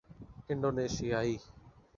[0.49, 1.33] انڈونیثیائی